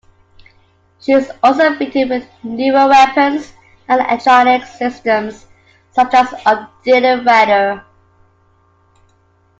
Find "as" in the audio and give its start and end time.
6.15-6.27